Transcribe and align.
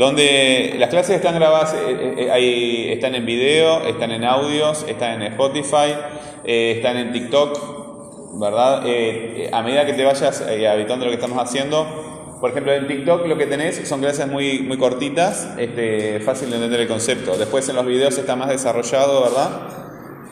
Donde 0.00 0.76
las 0.78 0.88
clases 0.88 1.16
están 1.16 1.34
grabadas, 1.34 1.74
eh, 1.74 2.14
eh, 2.16 2.30
ahí 2.30 2.88
están 2.90 3.14
en 3.14 3.26
video, 3.26 3.82
están 3.82 4.10
en 4.12 4.24
audios, 4.24 4.86
están 4.88 5.20
en 5.20 5.32
Spotify, 5.34 5.92
eh, 6.42 6.72
están 6.76 6.96
en 6.96 7.12
TikTok, 7.12 8.40
¿verdad? 8.40 8.82
a 9.52 9.62
medida 9.62 9.84
que 9.84 9.92
te 9.92 10.02
vayas 10.02 10.40
habitando 10.40 11.04
lo 11.04 11.10
que 11.10 11.16
estamos 11.16 11.36
haciendo, 11.36 12.38
por 12.40 12.48
ejemplo, 12.48 12.72
en 12.72 12.86
TikTok 12.88 13.26
lo 13.26 13.36
que 13.36 13.44
tenés 13.44 13.86
son 13.86 14.00
clases 14.00 14.26
muy, 14.26 14.60
muy 14.60 14.78
cortitas, 14.78 15.50
este, 15.58 16.20
fácil 16.20 16.48
de 16.48 16.56
entender 16.56 16.80
el 16.80 16.88
concepto. 16.88 17.36
Después 17.36 17.68
en 17.68 17.76
los 17.76 17.84
videos 17.84 18.16
está 18.16 18.36
más 18.36 18.48
desarrollado, 18.48 19.24
¿verdad? 19.24 19.50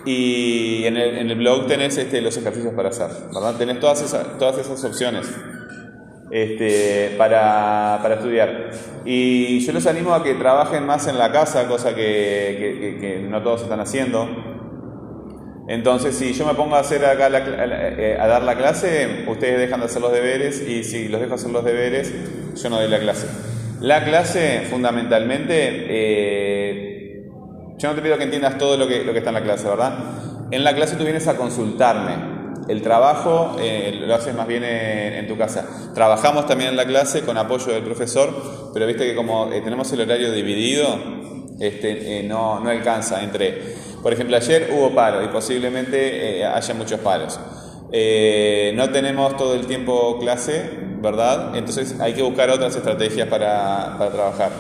Y 0.07 0.87
en 0.87 0.97
el, 0.97 1.19
en 1.19 1.31
el 1.31 1.37
blog 1.37 1.67
tenés 1.67 1.99
este, 1.99 2.23
los 2.23 2.35
ejercicios 2.39 2.73
para 2.73 2.89
hacer, 2.89 3.11
¿verdad? 3.35 3.55
Tenés 3.59 3.81
todas 3.81 4.01
esas, 4.01 4.39
todas 4.39 4.57
esas 4.57 4.83
opciones 4.83 5.27
este, 6.31 7.15
para, 7.17 7.99
para, 8.03 8.15
estudiar. 8.17 8.71
Y 9.05 9.61
yo 9.61 9.73
los 9.73 9.87
animo 9.87 10.15
a 10.15 10.23
que 10.23 10.35
trabajen 10.35 10.85
más 10.87 11.07
en 11.07 11.19
la 11.19 11.33
casa, 11.33 11.67
cosa 11.67 11.95
que, 11.95 13.25
no 13.29 13.43
todos 13.43 13.63
están 13.63 13.81
haciendo. 13.81 14.29
Entonces, 15.69 16.17
si 16.17 16.33
yo 16.33 16.47
me 16.47 16.55
pongo 16.55 16.77
a 16.77 16.81
hacer 16.81 17.05
acá 17.05 17.29
eh, 17.31 18.17
a 18.19 18.27
dar 18.27 18.43
la 18.43 18.57
clase, 18.57 19.25
ustedes 19.27 19.59
dejan 19.59 19.81
de 19.81 19.87
hacer 19.87 20.01
los 20.01 20.13
deberes 20.13 20.67
y 20.67 20.83
si 20.83 21.09
los 21.09 21.21
dejo 21.21 21.35
hacer 21.35 21.51
los 21.51 21.65
deberes, 21.65 22.13
yo 22.55 22.71
no 22.71 22.77
doy 22.77 22.89
la 22.89 22.99
clase. 22.99 23.27
La 23.81 24.05
clase, 24.05 24.63
fundamentalmente, 24.71 25.87
eh, 25.89 27.29
yo 27.77 27.89
no 27.89 27.95
te 27.95 28.03
pido 28.03 28.17
que 28.19 28.25
entiendas 28.25 28.59
todo 28.59 28.77
lo 28.77 28.89
que, 28.89 29.05
lo 29.05 29.13
que 29.13 29.19
está 29.19 29.31
en 29.31 29.35
la 29.35 29.43
clase, 29.43 29.69
¿verdad? 29.69 29.99
En 30.51 30.65
la 30.65 30.75
clase 30.75 30.97
tú 30.97 31.05
vienes 31.05 31.29
a 31.29 31.37
consultarme. 31.37 32.38
El 32.69 32.83
trabajo 32.83 33.57
eh, 33.59 33.99
lo 34.07 34.15
haces 34.15 34.35
más 34.35 34.47
bien 34.47 34.63
en, 34.63 35.27
tu 35.27 35.39
casa. 35.39 35.67
Trabajamos 35.95 36.47
también 36.47 36.71
en 36.71 36.77
la 36.77 36.85
clase 36.85 37.23
con 37.23 37.39
apoyo 37.39 37.73
del 37.73 37.83
profesor, 37.83 38.71
pero 38.75 38.87
viste 38.87 39.07
que 39.07 39.15
como 39.15 39.51
eh, 39.51 39.63
tenemos 39.63 39.91
el 39.93 40.03
horario 40.03 40.31
dividido, 40.33 40.87
este, 41.59 42.21
eh, 42.21 42.23
no, 42.25 42.61
no, 42.61 42.69
alcanza 42.69 43.23
entre... 43.23 43.89
Por 44.03 44.13
ejemplo, 44.13 44.37
ayer 44.37 44.71
hubo 44.73 44.95
paro 44.95 45.25
y 45.25 45.29
posiblemente 45.29 46.45
haya 46.45 46.75
muchos 46.75 47.01
paros. 47.01 47.41
no 47.91 48.91
tenemos 48.91 49.37
todo 49.37 49.55
el 49.55 49.67
tiempo 49.67 50.19
clase, 50.21 50.71
¿verdad? 51.01 51.57
Entonces 51.57 51.99
hay 51.99 52.13
que 52.13 52.23
buscar 52.23 52.49
otras 52.51 52.77
estrategias 52.77 53.27
para, 53.27 53.97
para 53.99 54.11
trabajar. 54.13 54.53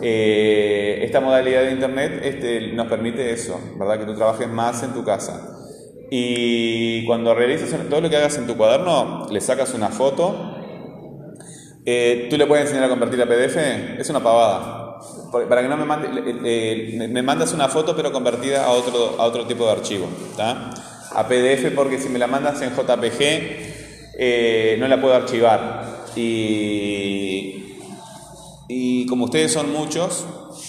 esta 0.00 1.20
modalidad 1.20 1.64
de 1.64 1.72
Internet 1.72 2.20
este, 2.22 2.72
nos 2.72 2.86
permite 2.86 3.30
eso, 3.30 3.60
¿verdad? 3.78 3.98
Que 3.98 4.06
tú 4.06 4.14
trabajes 4.14 4.48
más 4.48 4.82
en 4.82 4.94
tu 4.94 5.04
casa. 5.04 5.55
Y 6.10 7.04
cuando 7.06 7.34
realizas 7.34 7.70
todo 7.88 8.00
lo 8.00 8.08
que 8.08 8.16
hagas 8.16 8.36
en 8.38 8.46
tu 8.46 8.56
cuaderno, 8.56 9.26
le 9.30 9.40
sacas 9.40 9.74
una 9.74 9.88
foto. 9.88 10.54
Eh, 11.84 12.26
¿Tú 12.30 12.36
le 12.36 12.46
puedes 12.46 12.66
enseñar 12.66 12.84
a 12.84 12.88
convertir 12.88 13.20
a 13.22 13.26
PDF? 13.26 13.56
Es 13.98 14.08
una 14.10 14.22
pavada. 14.22 14.98
Para 15.48 15.62
que 15.62 15.68
no 15.68 15.76
me 15.76 15.84
mande, 15.84 17.08
me 17.08 17.22
mandas 17.22 17.52
una 17.52 17.68
foto 17.68 17.94
pero 17.94 18.12
convertida 18.12 18.64
a 18.64 18.70
otro, 18.70 19.16
a 19.18 19.24
otro 19.24 19.46
tipo 19.46 19.66
de 19.66 19.72
archivo. 19.72 20.06
A 20.38 21.28
PDF 21.28 21.72
porque 21.74 21.98
si 21.98 22.08
me 22.08 22.18
la 22.18 22.26
mandas 22.26 22.62
en 22.62 22.70
JPG 22.70 23.76
eh, 24.18 24.76
no 24.78 24.88
la 24.88 25.00
puedo 25.00 25.14
archivar. 25.14 26.06
Y, 26.16 27.76
y 28.68 29.06
como 29.06 29.26
ustedes 29.26 29.52
son 29.52 29.72
muchos, 29.72 30.24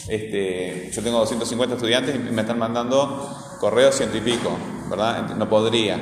este, 0.10 0.92
yo 0.92 1.02
tengo 1.02 1.20
250 1.20 1.76
estudiantes 1.76 2.16
y 2.16 2.20
me 2.20 2.42
están 2.42 2.60
mandando 2.60 3.30
correos 3.60 3.96
ciento 3.96 4.18
y 4.18 4.22
pico. 4.22 4.52
¿Verdad? 4.90 5.36
No 5.36 5.50
podría, 5.50 6.00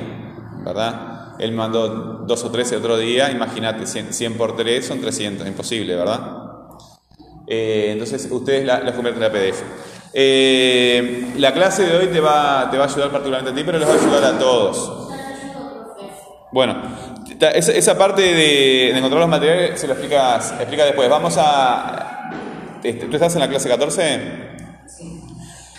¿verdad? 0.64 1.34
Él 1.38 1.52
mandó 1.52 1.88
dos 2.26 2.44
o 2.44 2.50
tres 2.50 2.72
el 2.72 2.78
otro 2.78 2.96
día, 2.96 3.30
imagínate, 3.30 3.86
100, 3.86 4.34
por 4.34 4.56
3 4.56 4.86
son 4.86 5.00
300, 5.00 5.46
imposible, 5.46 5.94
¿verdad? 5.94 6.20
Eh, 7.46 7.90
entonces 7.92 8.28
ustedes 8.30 8.64
la, 8.64 8.92
convierten 8.94 9.22
en 9.22 9.32
PDF. 9.32 9.62
Eh, 10.14 11.32
la 11.36 11.52
clase 11.52 11.84
de 11.84 11.96
hoy 11.96 12.06
te 12.06 12.20
va, 12.20 12.68
te 12.70 12.78
va 12.78 12.84
a 12.84 12.88
ayudar 12.88 13.10
particularmente 13.10 13.52
a 13.52 13.54
ti, 13.54 13.62
pero 13.64 13.78
les 13.78 13.88
va 13.88 13.92
a 13.92 13.96
ayudar 13.96 14.24
a 14.24 14.38
todos. 14.38 15.10
Bueno, 16.52 16.74
esa, 17.38 17.98
parte 17.98 18.22
de, 18.22 18.96
encontrar 18.96 19.20
los 19.20 19.28
materiales 19.28 19.78
se 19.78 19.86
lo 19.86 19.92
explicas, 19.92 20.54
explica 20.58 20.84
después. 20.84 21.08
Vamos 21.08 21.36
a... 21.38 22.30
Este, 22.82 23.06
¿Tú 23.06 23.16
estás 23.16 23.34
en 23.34 23.40
la 23.40 23.48
clase 23.48 23.68
14? 23.68 24.20
Sí. 24.86 25.20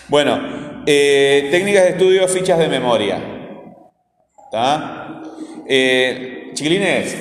Bueno, 0.07 0.66
eh, 0.89 1.49
técnicas 1.51 1.83
de 1.83 1.89
estudio, 1.89 2.25
fichas 2.29 2.57
de 2.57 2.69
memoria. 2.69 3.19
Eh, 5.67 6.51
chiquilines, 6.53 7.13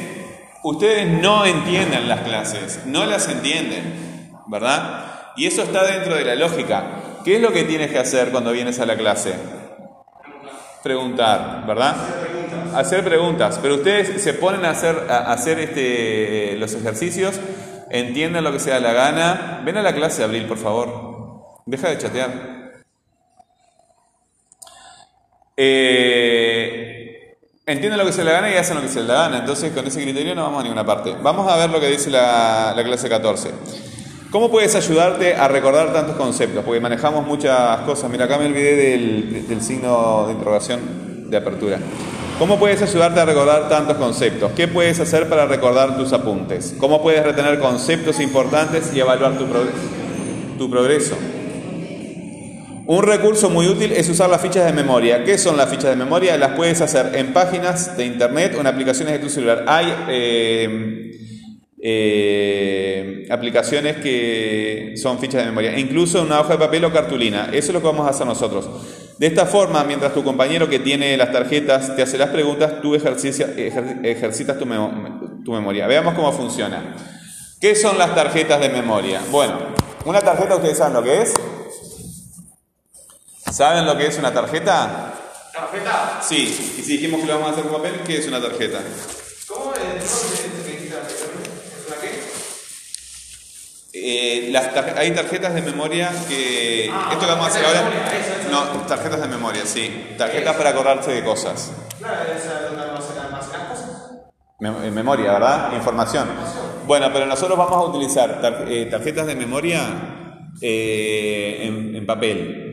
ustedes 0.62 1.09
no 1.09 1.44
entienden 1.44 2.09
las 2.09 2.21
clases, 2.21 2.82
no 2.87 3.05
las 3.06 3.28
entienden, 3.28 4.31
¿verdad? 4.47 5.32
Y 5.37 5.47
eso 5.47 5.65
está 5.65 5.84
dentro 5.84 6.15
de 6.15 6.25
la 6.25 6.37
lógica. 6.37 6.84
¿Qué 7.25 7.37
es 7.37 7.43
lo 7.43 7.53
que 7.53 7.65
tienes 7.65 7.91
que 7.91 7.99
hacer 7.99 8.31
cuando 8.31 8.53
vienes 8.53 8.78
a 8.78 8.87
la 8.87 8.97
clase? 8.97 9.34
Preguntar, 10.84 11.66
¿verdad? 11.66 11.97
Hacer 12.72 13.03
preguntas. 13.03 13.59
Pero 13.60 13.75
ustedes 13.75 14.22
se 14.22 14.32
ponen 14.34 14.65
a 14.65 14.71
hacer, 14.71 15.06
a 15.10 15.32
hacer 15.32 15.59
este, 15.59 16.55
los 16.56 16.72
ejercicios, 16.72 17.41
entienden 17.91 18.44
lo 18.44 18.53
que 18.53 18.60
sea 18.60 18.78
la 18.78 18.93
gana. 18.93 19.60
Ven 19.65 19.76
a 19.76 19.82
la 19.82 19.93
clase, 19.93 20.22
Abril, 20.22 20.47
por 20.47 20.59
favor. 20.59 21.62
Deja 21.66 21.88
de 21.88 21.99
chatear. 21.99 22.56
Eh, 25.56 27.37
entienden 27.65 27.99
lo 27.99 28.05
que 28.05 28.12
se 28.12 28.22
le 28.22 28.31
gana 28.31 28.50
y 28.53 28.55
hacen 28.56 28.77
lo 28.77 28.83
que 28.83 28.89
se 28.89 29.00
le 29.00 29.06
gana. 29.06 29.39
Entonces, 29.39 29.72
con 29.72 29.87
ese 29.87 30.03
criterio 30.03 30.34
no 30.34 30.43
vamos 30.43 30.61
a 30.61 30.62
ninguna 30.65 30.84
parte. 30.84 31.15
Vamos 31.22 31.50
a 31.50 31.56
ver 31.56 31.71
lo 31.71 31.81
que 31.81 31.89
dice 31.89 32.11
la, 32.11 32.75
clase 32.84 33.09
14. 33.09 33.50
¿Cómo 34.31 34.50
puedes 34.50 34.75
ayudarte 34.75 35.34
a 35.34 35.49
recordar 35.49 35.93
tantos 35.93 36.17
conceptos? 36.17 36.62
Porque 36.65 36.81
manejamos 36.81 37.27
muchas 37.27 37.81
cosas. 37.81 38.11
Mira, 38.11 38.27
acá 38.27 38.39
me 38.39 38.47
olvidé 38.47 38.77
del, 38.77 39.49
del 39.49 39.62
signo 39.62 40.27
de 40.27 40.33
interrogación 40.33 41.31
de 41.31 41.37
apertura. 41.37 41.78
¿Cómo 42.38 42.59
puedes 42.59 42.83
ayudarte 42.83 43.21
a 43.21 43.25
recordar 43.25 43.71
tantos 43.71 43.97
conceptos? 43.97 44.53
¿Qué 44.55 44.69
puedes 44.69 45.00
hacer 45.00 45.27
para 45.27 45.47
recordar 45.47 45.97
tus 45.97 46.12
apuntes? 46.12 46.75
¿Cómo 46.78 47.03
puedes 47.03 47.25
retener 47.25 47.59
conceptos 47.61 48.21
importantes 48.21 48.93
y 48.94 49.00
evaluar 49.00 49.38
tu 50.59 50.69
progreso? 50.71 51.17
Un 52.88 53.02
recurso 53.02 53.50
muy 53.50 53.66
útil 53.66 53.91
es 53.91 54.08
usar 54.08 54.30
las 54.30 54.41
fichas 54.41 54.64
de 54.64 54.72
memoria. 54.72 55.24
¿Qué 55.24 55.38
son 55.38 55.56
las 55.56 55.69
fichas 55.69 55.91
de 55.91 55.97
memoria? 55.97 56.36
Las 56.36 56.52
puedes 56.52 56.80
hacer 56.80 57.16
en 57.16 57.32
páginas 57.32 57.97
de 57.97 58.06
internet 58.06 58.54
o 58.56 58.60
en 58.60 58.69
aplicaciones 58.69 59.14
de 59.14 59.19
tu 59.19 59.28
celular. 59.28 59.64
Hay 59.66 59.92
eh, 60.08 61.10
eh, 61.82 63.26
aplicaciones 63.28 63.96
que 63.96 64.94
son 64.96 65.19
fichas 65.19 65.41
de 65.41 65.46
memoria, 65.46 65.75
e 65.75 65.80
incluso 65.80 66.22
una 66.22 66.38
hoja 66.38 66.52
de 66.52 66.58
papel 66.60 66.84
o 66.84 66.92
cartulina. 66.92 67.46
Eso 67.46 67.69
es 67.69 67.75
lo 67.75 67.80
que 67.80 67.86
vamos 67.88 68.06
a 68.06 68.10
hacer 68.10 68.25
nosotros. 68.25 68.70
De 69.19 69.26
esta 69.26 69.46
forma, 69.46 69.82
mientras 69.82 70.14
tu 70.14 70.22
compañero 70.22 70.69
que 70.69 70.78
tiene 70.78 71.16
las 71.16 71.32
tarjetas 71.32 71.96
te 71.96 72.02
hace 72.02 72.16
las 72.19 72.30
preguntas, 72.30 72.80
tú 72.82 72.94
ejercitas 72.94 74.58
tu, 74.58 74.64
tu 75.44 75.52
memoria. 75.52 75.88
Veamos 75.88 76.14
cómo 76.14 76.30
funciona. 76.30 76.94
¿Qué 77.60 77.75
son 77.75 77.98
las 77.98 78.14
tarjetas 78.14 78.60
de 78.60 78.69
memoria? 78.69 79.22
Bueno, 79.32 79.58
una 80.04 80.20
tarjeta, 80.20 80.54
ustedes 80.54 80.78
saben 80.78 80.94
lo 80.94 81.02
que 81.02 81.22
es. 81.22 81.34
¿Saben 83.50 83.86
lo 83.86 83.96
que 83.96 84.06
es 84.06 84.18
una 84.18 84.32
tarjeta? 84.32 85.14
¿Tarjeta? 85.52 86.20
Sí, 86.22 86.76
y 86.78 86.82
si 86.82 86.92
dijimos 86.98 87.20
que 87.20 87.26
lo 87.26 87.34
vamos 87.34 87.48
a 87.48 87.52
hacer 87.52 87.64
con 87.64 87.80
papel, 87.80 88.00
¿qué 88.06 88.18
es 88.18 88.26
una 88.26 88.40
tarjeta? 88.40 88.80
¿Cómo 89.48 89.72
es? 89.74 90.26
¿Una 91.86 91.96
qué? 92.00 92.20
Eh, 93.92 94.48
las 94.50 94.68
hay 94.96 95.12
tarjetas 95.12 95.54
de 95.54 95.62
memoria 95.62 96.12
que. 96.28 96.90
Ah, 96.92 97.10
esto 97.12 97.24
que 97.24 97.32
vamos 97.32 97.46
a 97.46 97.48
hacer 97.48 97.64
ahora. 97.64 97.90
no, 98.50 98.64
tarjetas 98.82 99.20
de 99.22 99.28
memoria, 99.28 99.62
sí. 99.64 100.14
Tarjetas 100.18 100.56
para 100.56 100.70
acordarse 100.70 101.12
de 101.12 101.24
cosas. 101.24 101.72
Claro, 101.98 102.32
esa 102.36 102.60
es 102.60 102.62
donde 102.68 102.82
almacenar 102.82 103.68
cosas. 103.68 104.12
En 104.60 104.94
memoria, 104.94 105.32
¿verdad? 105.32 105.72
Información. 105.74 106.28
Bueno, 106.86 107.10
pero 107.12 107.26
nosotros 107.26 107.56
vamos 107.56 107.76
a 107.76 107.84
utilizar 107.90 108.40
eh, 108.68 108.86
tarjetas 108.90 109.26
de 109.26 109.36
memoria 109.36 109.82
eh, 110.60 111.60
en, 111.62 111.96
en 111.96 112.06
papel. 112.06 112.65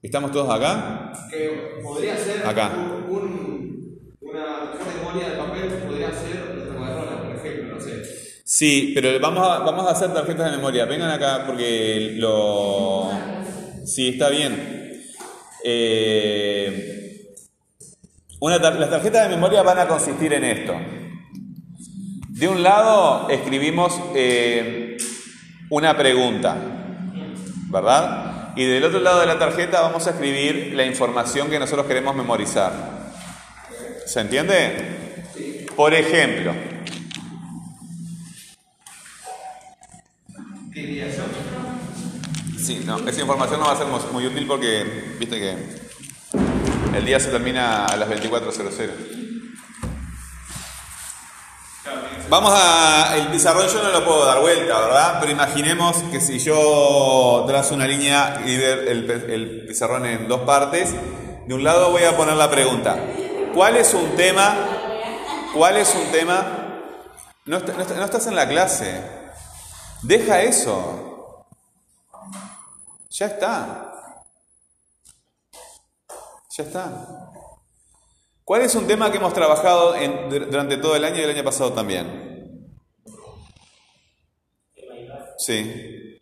¿Estamos 0.00 0.30
todos 0.30 0.48
acá? 0.48 1.12
Que 1.28 1.80
podría 1.82 2.16
ser 2.16 2.46
acá. 2.46 2.70
Un, 3.08 3.98
una 4.20 4.72
memoria 4.96 5.30
de 5.30 5.36
papel, 5.36 5.68
podría 5.84 6.10
ser 6.12 6.70
una 6.76 7.22
por 7.22 7.34
ejemplo, 7.34 7.74
no 7.74 7.80
sé. 7.80 8.04
Sí, 8.44 8.92
pero 8.94 9.18
vamos 9.18 9.44
a, 9.48 9.58
vamos 9.58 9.88
a 9.88 9.90
hacer 9.90 10.14
tarjetas 10.14 10.52
de 10.52 10.56
memoria. 10.56 10.84
Vengan 10.84 11.10
acá 11.10 11.44
porque 11.46 12.14
lo... 12.16 13.10
Sí, 13.84 14.10
está 14.10 14.28
bien. 14.28 15.02
Eh, 15.64 17.34
una 18.38 18.58
las 18.58 18.90
tarjetas 18.90 19.28
de 19.28 19.34
memoria 19.34 19.62
van 19.62 19.80
a 19.80 19.88
consistir 19.88 20.32
en 20.32 20.44
esto. 20.44 20.74
De 22.28 22.46
un 22.46 22.62
lado 22.62 23.28
escribimos 23.28 24.00
eh, 24.14 24.96
una 25.70 25.96
pregunta, 25.96 26.56
¿verdad? 27.68 28.37
Y 28.56 28.64
del 28.66 28.84
otro 28.84 29.00
lado 29.00 29.20
de 29.20 29.26
la 29.26 29.38
tarjeta 29.38 29.80
vamos 29.82 30.06
a 30.06 30.10
escribir 30.10 30.72
la 30.74 30.84
información 30.84 31.48
que 31.48 31.58
nosotros 31.58 31.86
queremos 31.86 32.14
memorizar. 32.16 32.72
¿Se 34.06 34.20
entiende? 34.20 35.66
Por 35.76 35.94
ejemplo. 35.94 36.52
Sí, 42.58 42.82
no, 42.84 42.98
esa 43.08 43.20
información 43.20 43.60
no 43.60 43.66
va 43.66 43.72
a 43.72 43.76
ser 43.76 43.86
mu- 43.86 44.12
muy 44.12 44.26
útil 44.26 44.46
porque, 44.46 44.84
viste 45.18 45.38
que 45.38 45.56
el 46.96 47.04
día 47.04 47.18
se 47.20 47.30
termina 47.30 47.86
a 47.86 47.96
las 47.96 48.08
24.00. 48.08 49.17
Vamos 52.28 52.52
a. 52.54 53.16
El 53.16 53.28
pizarrón 53.28 53.66
yo 53.68 53.82
no 53.82 53.90
lo 53.90 54.04
puedo 54.04 54.26
dar 54.26 54.40
vuelta, 54.40 54.78
¿verdad? 54.80 55.16
Pero 55.18 55.32
imaginemos 55.32 55.96
que 56.10 56.20
si 56.20 56.38
yo 56.38 57.44
trazo 57.46 57.74
una 57.74 57.86
línea 57.86 58.42
y 58.44 58.54
el, 58.54 59.10
el 59.10 59.64
pizarrón 59.66 60.04
en 60.04 60.28
dos 60.28 60.40
partes, 60.40 60.94
de 61.46 61.54
un 61.54 61.64
lado 61.64 61.90
voy 61.90 62.04
a 62.04 62.14
poner 62.18 62.36
la 62.36 62.50
pregunta: 62.50 62.98
¿Cuál 63.54 63.76
es 63.78 63.94
un 63.94 64.14
tema? 64.14 64.54
¿Cuál 65.54 65.78
es 65.78 65.94
un 65.94 66.12
tema? 66.12 66.44
No, 67.46 67.60
no 67.60 68.04
estás 68.04 68.26
en 68.26 68.36
la 68.36 68.46
clase. 68.46 69.02
Deja 70.02 70.42
eso. 70.42 71.46
Ya 73.10 73.26
está. 73.26 73.90
Ya 76.56 76.64
está. 76.64 76.90
¿Cuál 78.48 78.62
es 78.62 78.74
un 78.76 78.86
tema 78.86 79.12
que 79.12 79.18
hemos 79.18 79.34
trabajado 79.34 79.94
en- 79.94 80.30
durante 80.50 80.78
todo 80.78 80.96
el 80.96 81.04
año 81.04 81.18
y 81.18 81.20
el 81.20 81.28
año 81.32 81.44
pasado 81.44 81.74
también? 81.74 82.66
Sí. 85.36 86.18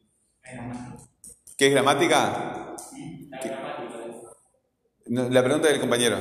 ¿Qué 1.56 1.66
es 1.68 1.72
gramática? 1.72 2.74
¿Qué? 3.40 3.56
La 5.06 5.44
pregunta 5.44 5.68
del 5.68 5.78
compañero. 5.78 6.16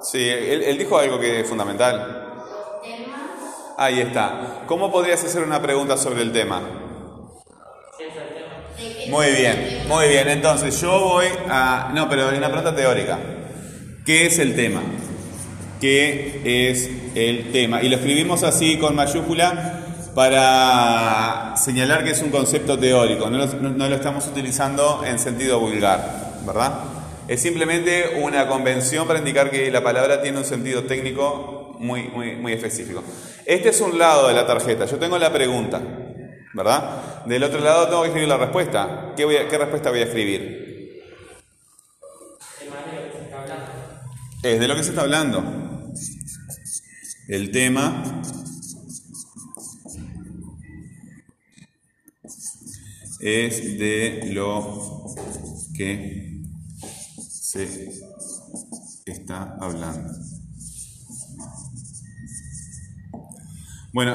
Sí, 0.00 0.26
él, 0.26 0.62
él 0.62 0.78
dijo 0.78 0.96
algo 0.96 1.20
que 1.20 1.40
es 1.40 1.46
fundamental. 1.46 2.36
los 2.38 2.82
temas, 2.82 3.74
Ahí 3.76 4.00
está. 4.00 4.62
¿Cómo 4.66 4.90
podrías 4.90 5.22
hacer 5.22 5.42
una 5.42 5.60
pregunta 5.60 5.98
sobre 5.98 6.22
el 6.22 6.32
tema? 6.32 6.87
Muy 9.08 9.30
bien, 9.30 9.84
muy 9.88 10.08
bien. 10.08 10.28
Entonces 10.28 10.80
yo 10.80 11.00
voy 11.00 11.26
a... 11.48 11.90
No, 11.94 12.08
pero 12.08 12.28
hay 12.28 12.38
una 12.38 12.48
pregunta 12.48 12.74
teórica. 12.74 13.18
¿Qué 14.04 14.26
es 14.26 14.38
el 14.38 14.54
tema? 14.54 14.82
¿Qué 15.80 16.42
es 16.44 16.90
el 17.14 17.50
tema? 17.52 17.82
Y 17.82 17.88
lo 17.88 17.96
escribimos 17.96 18.42
así 18.42 18.76
con 18.76 18.94
mayúscula 18.94 19.78
para 20.14 21.54
señalar 21.56 22.04
que 22.04 22.10
es 22.10 22.22
un 22.22 22.30
concepto 22.30 22.78
teórico, 22.78 23.30
no 23.30 23.38
lo, 23.38 23.46
no 23.46 23.88
lo 23.88 23.94
estamos 23.94 24.26
utilizando 24.26 25.04
en 25.06 25.18
sentido 25.18 25.60
vulgar, 25.60 26.40
¿verdad? 26.44 26.72
Es 27.28 27.40
simplemente 27.42 28.18
una 28.20 28.48
convención 28.48 29.06
para 29.06 29.20
indicar 29.20 29.50
que 29.50 29.70
la 29.70 29.84
palabra 29.84 30.20
tiene 30.20 30.38
un 30.38 30.44
sentido 30.44 30.82
técnico 30.84 31.76
muy, 31.78 32.08
muy, 32.08 32.34
muy 32.34 32.52
específico. 32.52 33.04
Este 33.44 33.68
es 33.68 33.80
un 33.80 33.96
lado 33.96 34.26
de 34.26 34.34
la 34.34 34.44
tarjeta, 34.44 34.86
yo 34.86 34.96
tengo 34.96 35.18
la 35.18 35.32
pregunta, 35.32 35.80
¿verdad? 36.58 37.24
Del 37.24 37.42
otro 37.44 37.60
lado 37.60 37.86
tengo 37.88 38.02
que 38.02 38.08
escribir 38.08 38.28
la 38.28 38.36
respuesta. 38.36 39.14
¿Qué, 39.16 39.24
voy 39.24 39.36
a- 39.36 39.48
qué 39.48 39.56
respuesta 39.56 39.90
voy 39.90 40.00
a 40.00 40.04
escribir? 40.04 40.68
Es 44.42 44.60
de 44.60 44.68
lo 44.68 44.74
que 44.76 44.82
se 44.84 44.90
está 44.90 45.02
hablando. 45.02 45.42
El 47.28 47.50
tema 47.50 48.02
es 53.20 53.78
de 53.78 54.30
lo 54.32 55.14
que 55.76 56.42
se 57.20 58.00
está 59.06 59.56
hablando. 59.60 60.12
Bueno, 63.92 64.14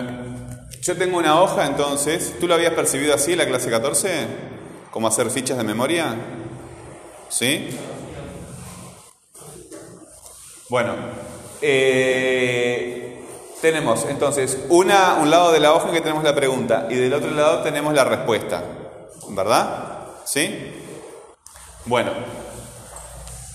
yo 0.84 0.98
tengo 0.98 1.18
una 1.18 1.42
hoja 1.42 1.66
entonces. 1.66 2.36
¿Tú 2.40 2.48
lo 2.48 2.56
habías 2.56 2.74
percibido 2.74 3.16
así 3.16 3.32
en 3.32 3.38
la 3.38 3.46
clase 3.46 3.70
14? 3.70 4.28
¿Como 4.92 5.08
hacer 5.08 5.30
fichas 5.30 5.58
de 5.58 5.64
memoria? 5.64 6.16
¿Sí? 7.30 7.70
Bueno, 10.70 10.94
eh, 11.62 13.24
tenemos 13.62 14.06
entonces 14.10 14.58
una, 14.70 15.16
un 15.16 15.32
lado 15.32 15.52
de 15.54 15.60
la 15.60 15.74
hoja 15.74 15.92
que 15.92 16.02
tenemos 16.02 16.24
la 16.24 16.36
pregunta 16.36 16.88
y 16.90 16.96
del 16.96 17.14
otro 17.14 17.32
lado 17.32 17.62
tenemos 17.64 17.94
la 17.94 18.04
respuesta, 18.04 18.62
¿verdad? 19.30 20.00
¿Sí? 20.26 20.74
Bueno, 21.86 22.12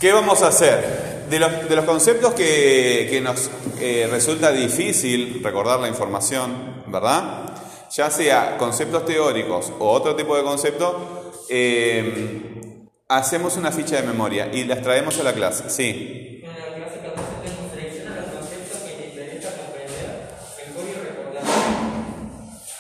¿qué 0.00 0.12
vamos 0.12 0.42
a 0.42 0.48
hacer? 0.48 0.97
De 1.28 1.38
los, 1.38 1.68
de 1.68 1.76
los 1.76 1.84
conceptos 1.84 2.32
que, 2.34 3.06
que 3.10 3.20
nos 3.20 3.50
eh, 3.80 4.08
resulta 4.10 4.50
difícil 4.50 5.40
recordar 5.42 5.78
la 5.78 5.88
información, 5.88 6.82
¿verdad? 6.86 7.52
Ya 7.90 8.10
sea 8.10 8.56
conceptos 8.56 9.04
teóricos 9.04 9.72
o 9.78 9.90
otro 9.90 10.16
tipo 10.16 10.36
de 10.36 10.42
concepto, 10.42 11.32
eh, 11.48 12.86
hacemos 13.08 13.56
una 13.56 13.72
ficha 13.72 13.96
de 13.96 14.02
memoria 14.02 14.50
y 14.52 14.64
las 14.64 14.82
traemos 14.82 15.18
a 15.18 15.22
la 15.22 15.32
clase, 15.32 15.70
sí. 15.70 16.42
En 16.42 16.48
la 16.50 16.74
clase 16.74 16.98
14 17.00 17.22
tenemos 17.42 17.72
selecciona 17.72 18.16
los 18.16 18.24
conceptos 18.26 18.78
que 18.80 18.92
te 18.92 19.06
interesa 19.08 19.50
comprender 19.56 20.28
mejor 20.66 20.84
y 20.88 20.92
recordar. 21.08 21.42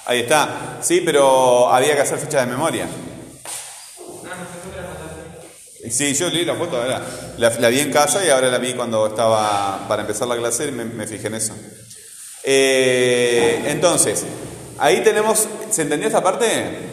Ahí 0.06 0.20
está. 0.20 0.78
Sí, 0.82 1.02
pero 1.04 1.68
había 1.68 1.94
que 1.94 2.02
hacer 2.02 2.18
ficha 2.18 2.40
de 2.40 2.46
memoria. 2.46 2.84
Ah, 2.84 2.90
no 3.98 4.44
sé 4.44 4.58
cómo 4.62 4.76
la 4.76 4.82
mandaste. 4.82 5.77
Sí, 5.90 6.14
yo 6.14 6.28
leí 6.30 6.44
la 6.44 6.54
foto. 6.54 6.82
La, 7.38 7.50
la 7.50 7.68
vi 7.68 7.80
en 7.80 7.90
casa 7.92 8.24
y 8.24 8.30
ahora 8.30 8.48
la 8.48 8.58
vi 8.58 8.74
cuando 8.74 9.06
estaba 9.06 9.86
para 9.88 10.02
empezar 10.02 10.28
la 10.28 10.36
clase 10.36 10.68
y 10.68 10.72
me, 10.72 11.06
fijé 11.06 11.26
en 11.28 11.34
eso. 11.34 11.54
Eh, 12.44 13.64
entonces, 13.66 14.24
ahí 14.78 15.02
tenemos, 15.02 15.46
¿se 15.70 15.82
entendió 15.82 16.06
esta 16.08 16.22
parte? 16.22 16.86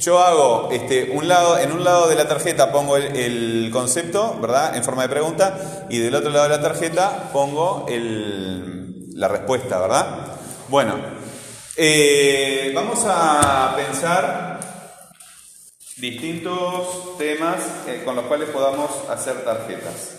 Yo 0.00 0.18
hago 0.20 0.68
este, 0.72 1.10
un 1.12 1.26
lado, 1.26 1.58
en 1.58 1.72
un 1.72 1.82
lado 1.82 2.08
de 2.08 2.14
la 2.14 2.28
tarjeta 2.28 2.70
pongo 2.70 2.96
el, 2.96 3.16
el 3.16 3.70
concepto, 3.72 4.38
¿verdad? 4.40 4.76
En 4.76 4.84
forma 4.84 5.02
de 5.02 5.08
pregunta, 5.08 5.86
y 5.88 5.98
del 5.98 6.14
otro 6.14 6.30
lado 6.30 6.44
de 6.44 6.50
la 6.56 6.60
tarjeta 6.62 7.30
pongo 7.32 7.86
el- 7.88 9.10
la 9.14 9.28
respuesta, 9.28 9.78
¿verdad? 9.80 10.06
Bueno, 10.68 10.94
eh, 11.76 12.72
vamos 12.74 13.00
a 13.06 13.74
pensar 13.76 14.55
distintos 15.96 17.16
temas 17.16 17.58
eh, 17.86 18.02
con 18.04 18.16
los 18.16 18.26
cuales 18.26 18.50
podamos 18.50 18.90
hacer 19.08 19.44
tarjetas. 19.44 20.12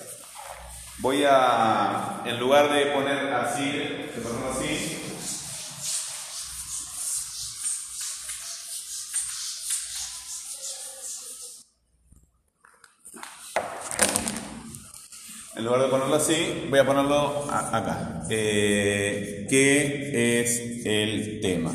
Voy 1.00 1.24
a, 1.30 2.24
en 2.26 2.40
lugar 2.40 2.74
de 2.74 2.88
poner 2.88 3.32
así, 3.34 3.84
ponerlo 4.24 4.52
así, 4.52 5.04
en 15.56 15.66
lugar 15.66 15.81
de 15.81 15.88
ponerlo 15.88 16.16
así, 16.16 16.68
voy 16.72 16.80
a 16.80 16.86
ponerlo 16.86 17.52
acá. 17.52 18.24
Eh, 18.31 19.46
¿Qué 19.48 20.42
es 20.42 20.84
el 20.84 21.40
tema? 21.42 21.72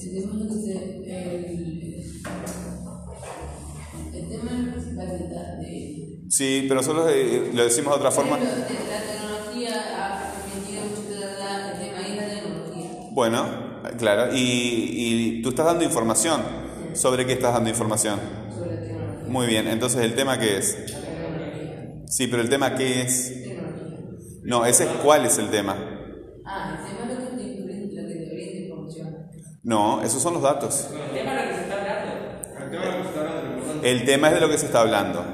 El 0.00 0.22
tema 0.22 1.57
Sí, 6.38 6.66
pero 6.68 6.84
solo 6.84 7.08
eh, 7.08 7.50
lo 7.52 7.64
decimos 7.64 7.92
de 7.94 7.96
otra 7.98 8.12
forma. 8.12 8.38
Pero 8.38 8.52
de 8.54 8.88
la 8.88 9.00
tecnología 9.00 9.74
ha 9.96 10.32
permitido 10.44 10.84
mucho 10.84 11.02
de 11.10 11.18
la- 11.38 11.72
el 11.72 11.78
tema 11.80 12.00
y 12.00 12.14
la 12.14 12.28
tecnología. 12.28 12.90
Bueno, 13.10 13.44
claro, 13.98 14.32
y, 14.32 14.38
y 15.38 15.42
tú 15.42 15.48
estás 15.48 15.66
dando 15.66 15.82
información. 15.82 16.40
¿Sobre 16.94 17.26
qué 17.26 17.32
estás 17.32 17.54
dando 17.54 17.70
información? 17.70 18.20
sobre 18.20 18.76
la 18.76 18.82
tecnología. 18.86 19.32
Muy 19.32 19.46
bien, 19.48 19.66
entonces 19.66 20.00
el 20.02 20.14
tema 20.14 20.38
qué 20.38 20.58
es? 20.58 20.76
La 20.76 21.00
tecnología. 21.00 22.04
Sí, 22.06 22.28
pero 22.28 22.40
el 22.42 22.48
tema 22.48 22.74
qué 22.76 23.02
es? 23.02 23.32
Tecnología. 23.42 23.98
No, 24.44 24.64
ese 24.64 24.84
es 24.84 24.90
cuál 25.02 25.26
es 25.26 25.38
el 25.38 25.50
tema. 25.50 25.76
Ah, 26.44 26.70
el 26.70 26.86
tema 26.86 27.02
es 27.02 27.18
lo 27.18 27.30
que 27.30 27.36
te 27.36 28.60
información. 28.62 29.10
No, 29.64 30.02
esos 30.02 30.22
son 30.22 30.34
los 30.34 30.42
datos. 30.42 30.86
El 30.88 31.10
tema 31.12 31.32
tema 31.32 31.32
de 31.32 31.42
lo 31.42 31.48
que 31.48 31.54
se 31.54 31.62
está 31.62 31.74
hablando, 31.78 33.42
lo 33.42 33.48
importante. 33.48 33.90
El 33.90 34.04
tema 34.04 34.28
es 34.28 34.34
de 34.34 34.40
lo 34.40 34.48
que 34.48 34.58
se 34.58 34.66
está 34.66 34.80
hablando, 34.80 35.24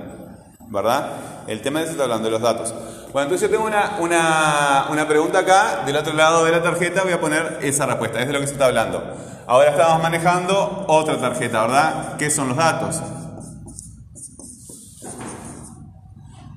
¿verdad? 0.69 1.11
El 1.47 1.61
tema 1.61 1.81
de 1.81 1.87
se 1.87 1.93
está 1.93 2.05
hablando, 2.05 2.27
de 2.27 2.33
los 2.33 2.43
datos. 2.43 2.75
Bueno, 3.13 3.27
entonces 3.27 3.49
yo 3.49 3.57
tengo 3.57 3.67
una, 3.67 3.97
una, 4.01 4.87
una 4.91 5.07
pregunta 5.07 5.41
acá, 5.41 5.83
del 5.87 5.97
otro 5.97 6.15
lado 6.15 6.45
de 6.45 6.51
la 6.51 6.63
tarjeta 6.63 7.03
voy 7.05 7.13
a 7.13 7.21
poner 7.21 7.59
esa 7.63 7.87
respuesta, 7.87 8.21
es 8.21 8.27
de 8.27 8.33
lo 8.33 8.41
que 8.41 8.47
se 8.47 8.55
está 8.55 8.67
hablando. 8.67 9.03
Ahora 9.47 9.71
estamos 9.71 10.03
manejando 10.03 10.85
otra 10.89 11.19
tarjeta, 11.19 11.63
¿verdad? 11.63 12.17
¿Qué 12.17 12.31
son 12.31 12.49
los 12.49 12.57
datos? 12.57 13.01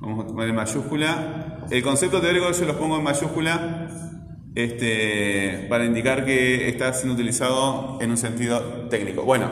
Vamos 0.00 0.24
a 0.24 0.28
poner 0.28 0.48
en 0.48 0.56
mayúscula. 0.56 1.66
El 1.70 1.82
concepto 1.82 2.20
teórico 2.20 2.50
yo 2.50 2.64
los 2.64 2.76
pongo 2.76 2.96
en 2.96 3.04
mayúscula 3.04 3.88
este, 4.54 5.66
para 5.68 5.84
indicar 5.84 6.24
que 6.24 6.68
está 6.68 6.92
siendo 6.94 7.14
utilizado 7.14 7.98
en 8.00 8.10
un 8.10 8.16
sentido 8.16 8.60
técnico. 8.88 9.22
Bueno, 9.22 9.48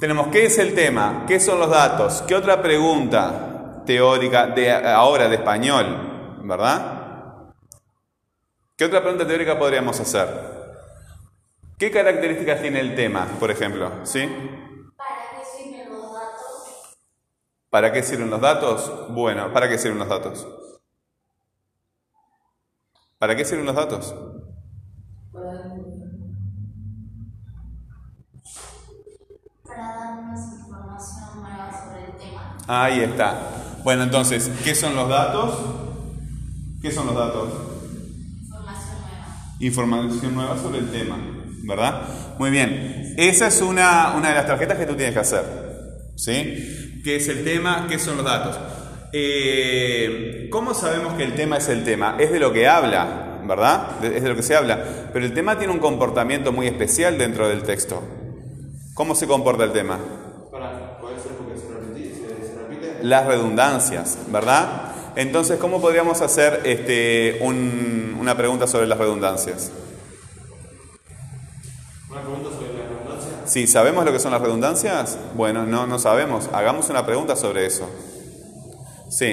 tenemos 0.00 0.26
qué 0.28 0.46
es 0.46 0.58
el 0.58 0.74
tema, 0.74 1.24
qué 1.26 1.38
son 1.38 1.60
los 1.60 1.70
datos, 1.70 2.22
qué 2.26 2.34
otra 2.34 2.60
pregunta 2.60 3.53
teórica 3.84 4.46
de 4.46 4.72
ahora 4.72 5.28
de 5.28 5.36
español, 5.36 6.38
¿verdad? 6.42 7.52
¿Qué 8.76 8.84
otra 8.84 9.02
pregunta 9.02 9.26
teórica 9.26 9.58
podríamos 9.58 10.00
hacer? 10.00 10.28
¿Qué 11.78 11.90
características 11.90 12.60
tiene 12.60 12.80
el 12.80 12.94
tema, 12.94 13.26
por 13.38 13.50
ejemplo? 13.50 13.90
¿Sí? 14.04 14.26
¿Para 14.96 15.30
qué 15.30 15.44
sirven 15.62 15.92
los 15.92 16.12
datos? 16.12 16.96
¿Para 17.70 17.92
qué 17.92 18.02
sirven 18.02 18.30
los 18.30 18.40
datos? 18.40 19.08
Bueno, 19.10 19.52
¿para 19.52 19.68
qué 19.68 19.78
sirven 19.78 19.98
los 19.98 20.08
datos? 20.08 20.46
¿Para 23.18 23.36
qué 23.36 23.44
sirven 23.44 23.66
los 23.66 23.74
datos? 23.74 24.14
Para 29.64 29.96
darnos 29.96 30.40
información 30.60 31.42
nueva 31.42 31.70
sobre 31.72 32.04
el 32.04 32.12
tema. 32.16 32.56
Ahí 32.66 33.00
está. 33.00 33.53
Bueno, 33.84 34.04
entonces, 34.04 34.50
¿qué 34.64 34.74
son 34.74 34.96
los 34.96 35.08
datos? 35.08 35.58
¿Qué 36.80 36.90
son 36.90 37.06
los 37.06 37.14
datos? 37.14 37.50
Información 38.48 38.96
nueva. 39.00 39.56
Información 39.60 40.34
nueva 40.34 40.58
sobre 40.58 40.78
el 40.78 40.90
tema, 40.90 41.18
¿verdad? 41.64 42.02
Muy 42.38 42.50
bien. 42.50 43.14
Esa 43.18 43.48
es 43.48 43.60
una, 43.60 44.14
una 44.16 44.30
de 44.30 44.34
las 44.34 44.46
tarjetas 44.46 44.78
que 44.78 44.86
tú 44.86 44.94
tienes 44.94 45.12
que 45.14 45.20
hacer. 45.20 45.44
¿Sí? 46.16 47.02
¿Qué 47.04 47.16
es 47.16 47.28
el 47.28 47.44
tema? 47.44 47.86
¿Qué 47.88 47.98
son 47.98 48.16
los 48.16 48.24
datos? 48.24 48.58
Eh, 49.12 50.48
¿Cómo 50.50 50.72
sabemos 50.74 51.14
que 51.14 51.24
el 51.24 51.34
tema 51.34 51.58
es 51.58 51.68
el 51.68 51.84
tema? 51.84 52.16
Es 52.18 52.32
de 52.32 52.40
lo 52.40 52.52
que 52.52 52.66
habla, 52.66 53.40
¿verdad? 53.46 54.02
Es 54.02 54.22
de 54.22 54.28
lo 54.28 54.34
que 54.34 54.42
se 54.42 54.56
habla. 54.56 55.10
Pero 55.12 55.24
el 55.24 55.34
tema 55.34 55.58
tiene 55.58 55.72
un 55.72 55.78
comportamiento 55.78 56.52
muy 56.52 56.66
especial 56.66 57.18
dentro 57.18 57.48
del 57.48 57.62
texto. 57.62 58.02
¿Cómo 58.94 59.14
se 59.14 59.26
comporta 59.26 59.64
el 59.64 59.72
tema? 59.72 59.98
Para, 60.50 60.98
puede 60.98 61.20
ser 61.20 61.32
porque 61.32 61.60
se 61.60 61.68
repite, 61.68 62.14
se, 62.14 62.46
se 62.46 62.58
repite. 62.58 62.93
Las 63.04 63.26
redundancias, 63.26 64.16
¿verdad? 64.28 64.92
Entonces, 65.16 65.58
¿cómo 65.58 65.80
podríamos 65.80 66.20
hacer 66.22 66.62
este, 66.64 67.38
un- 67.42 68.16
una 68.18 68.36
pregunta 68.36 68.66
sobre 68.66 68.86
las 68.86 68.98
redundancias? 68.98 69.70
Una 72.10 72.20
pregunta 72.22 72.50
sobre 72.50 72.72
la 72.74 72.88
redundancia. 72.88 73.30
Sí, 73.46 73.66
¿sabemos 73.66 74.04
lo 74.04 74.12
que 74.12 74.18
son 74.18 74.32
las 74.32 74.40
redundancias? 74.40 75.18
Bueno, 75.36 75.66
no, 75.66 75.86
no 75.86 75.98
sabemos. 75.98 76.48
Hagamos 76.52 76.88
una 76.90 77.04
pregunta 77.06 77.36
sobre 77.36 77.66
eso. 77.66 77.88
Sí. 79.10 79.26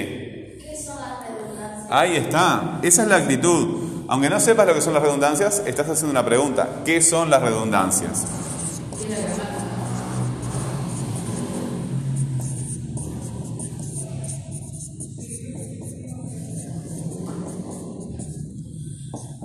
¿Qué 0.60 0.76
son 0.84 0.96
las 1.00 1.26
redundancias? 1.28 1.86
Ahí 1.90 2.16
está. 2.16 2.78
Esa 2.82 3.02
es 3.02 3.08
la 3.08 3.16
actitud. 3.16 4.04
Aunque 4.08 4.28
no 4.28 4.38
sepas 4.38 4.66
lo 4.66 4.74
que 4.74 4.82
son 4.82 4.92
las 4.92 5.02
redundancias, 5.02 5.62
estás 5.66 5.88
haciendo 5.88 6.10
una 6.10 6.24
pregunta. 6.24 6.68
¿Qué 6.84 7.00
son 7.00 7.30
las 7.30 7.40
redundancias? 7.42 8.24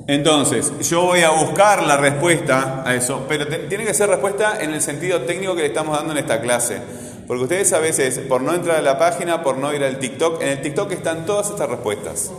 Entonces, 0.07 0.71
yo 0.87 1.01
voy 1.01 1.19
a 1.19 1.31
buscar 1.31 1.83
la 1.83 1.97
respuesta 1.97 2.81
a 2.85 2.95
eso, 2.95 3.25
pero 3.27 3.45
tiene 3.67 3.83
que 3.83 3.93
ser 3.93 4.09
respuesta 4.09 4.57
en 4.61 4.73
el 4.73 4.81
sentido 4.81 5.21
técnico 5.21 5.53
que 5.53 5.63
le 5.63 5.67
estamos 5.67 5.97
dando 5.97 6.13
en 6.13 6.19
esta 6.19 6.39
clase. 6.39 6.79
Porque 7.27 7.43
ustedes 7.43 7.73
a 7.73 7.79
veces, 7.79 8.19
por 8.19 8.41
no 8.41 8.53
entrar 8.53 8.77
a 8.77 8.81
la 8.81 8.97
página, 8.97 9.43
por 9.43 9.57
no 9.57 9.73
ir 9.73 9.83
al 9.83 9.99
TikTok, 9.99 10.41
en 10.41 10.47
el 10.47 10.61
TikTok 10.61 10.93
están 10.93 11.25
todas 11.25 11.49
estas 11.49 11.69
respuestas. 11.69 12.31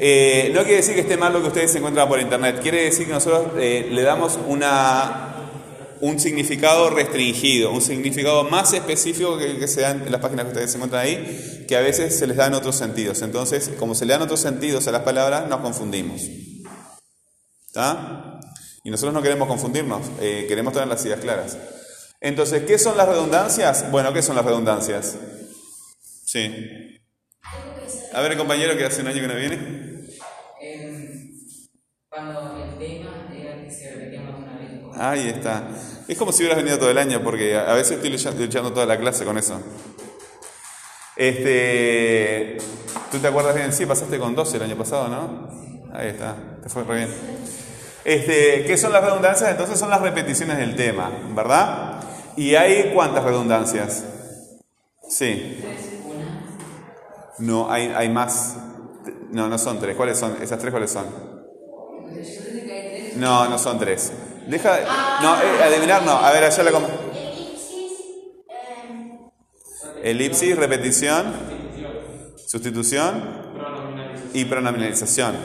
Eh, 0.00 0.50
no 0.52 0.62
quiere 0.62 0.78
decir 0.78 0.96
que 0.96 1.02
esté 1.02 1.16
mal 1.16 1.32
lo 1.32 1.40
que 1.40 1.48
ustedes 1.48 1.72
encuentran 1.76 2.08
por 2.08 2.18
internet, 2.18 2.58
quiere 2.60 2.82
decir 2.82 3.06
que 3.06 3.12
nosotros 3.12 3.52
eh, 3.56 3.88
le 3.92 4.02
damos 4.02 4.36
una, 4.48 5.33
un 6.00 6.18
significado 6.18 6.90
restringido, 6.90 7.72
un 7.72 7.80
significado 7.80 8.44
más 8.44 8.72
específico 8.72 9.38
que 9.38 9.58
que 9.58 9.68
se 9.68 9.82
da 9.82 9.90
en 9.92 10.10
las 10.10 10.20
páginas 10.20 10.44
que 10.46 10.52
ustedes 10.52 10.74
encuentran 10.74 11.02
ahí, 11.02 11.64
que 11.68 11.76
a 11.76 11.80
veces 11.80 12.18
se 12.18 12.26
les 12.26 12.36
da 12.36 12.46
en 12.46 12.54
otros 12.54 12.76
sentidos. 12.76 13.22
Entonces, 13.22 13.70
como 13.78 13.94
se 13.94 14.04
le 14.06 14.12
dan 14.12 14.22
otros 14.22 14.40
sentidos 14.40 14.86
a 14.88 14.92
las 14.92 15.02
palabras, 15.02 15.48
nos 15.48 15.60
confundimos. 15.60 16.22
¿Está? 17.66 18.40
Y 18.84 18.90
nosotros 18.90 19.14
no 19.14 19.22
queremos 19.22 19.48
confundirnos, 19.48 20.02
eh, 20.20 20.44
queremos 20.46 20.72
tener 20.72 20.88
las 20.88 21.04
ideas 21.06 21.20
claras. 21.20 21.56
Entonces, 22.20 22.64
¿qué 22.64 22.78
son 22.78 22.96
las 22.96 23.08
redundancias? 23.08 23.90
Bueno, 23.90 24.12
¿qué 24.12 24.22
son 24.22 24.36
las 24.36 24.44
redundancias? 24.44 25.16
Sí. 26.24 27.00
A 28.12 28.20
ver, 28.20 28.36
compañero, 28.36 28.76
que 28.76 28.84
hace 28.84 29.00
un 29.00 29.08
año 29.08 29.20
que 29.20 29.28
no 29.28 29.34
viene. 29.34 30.04
Em, 30.60 31.38
cuando 32.08 32.62
el 32.62 32.78
tema 32.78 33.28
era 33.34 33.64
que 33.64 33.70
se 33.70 33.90
Ahí 34.98 35.28
está. 35.28 35.68
Es 36.06 36.16
como 36.18 36.32
si 36.32 36.42
hubieras 36.42 36.58
venido 36.58 36.78
todo 36.78 36.90
el 36.90 36.98
año, 36.98 37.20
porque 37.22 37.56
a 37.56 37.72
veces 37.74 37.92
estoy 37.96 38.10
lucha- 38.10 38.30
luchando 38.32 38.72
toda 38.72 38.86
la 38.86 38.98
clase 38.98 39.24
con 39.24 39.38
eso. 39.38 39.60
Este, 41.16 42.58
¿Tú 43.10 43.18
te 43.18 43.28
acuerdas 43.28 43.54
bien? 43.54 43.72
Sí, 43.72 43.86
pasaste 43.86 44.18
con 44.18 44.34
12 44.34 44.56
el 44.56 44.64
año 44.64 44.76
pasado, 44.76 45.08
¿no? 45.08 45.48
Ahí 45.92 46.08
está, 46.08 46.34
te 46.62 46.68
fue 46.68 46.82
re 46.84 46.96
bien. 46.96 47.08
Este, 48.04 48.64
¿Qué 48.66 48.76
son 48.76 48.92
las 48.92 49.04
redundancias? 49.04 49.50
Entonces 49.50 49.78
son 49.78 49.90
las 49.90 50.00
repeticiones 50.00 50.58
del 50.58 50.74
tema, 50.76 51.10
¿verdad? 51.34 52.00
¿Y 52.36 52.54
hay 52.56 52.90
cuántas 52.92 53.24
redundancias? 53.24 54.04
Sí. 55.08 55.64
No, 57.38 57.70
hay, 57.70 57.92
hay 57.94 58.08
más. 58.08 58.56
No, 59.30 59.48
no 59.48 59.58
son 59.58 59.78
tres. 59.80 59.96
¿Cuáles 59.96 60.18
son? 60.18 60.36
¿Esas 60.42 60.58
tres 60.58 60.70
cuáles 60.72 60.90
son? 60.90 61.06
No, 63.16 63.48
no 63.48 63.58
son 63.58 63.78
tres. 63.78 64.12
Deja. 64.46 64.80
No, 65.22 65.36
eh, 65.36 65.62
adivinar 65.64 66.02
no. 66.02 66.12
A 66.12 66.30
ver, 66.32 66.44
allá 66.44 66.62
la. 66.62 66.70
com- 66.72 66.84
Elipsis, 66.84 67.92
eh, 68.50 70.10
Elipsis, 70.10 70.56
repetición, 70.56 71.32
sustitución 72.46 73.24
y 74.34 74.44
pronominalización. 74.44 75.36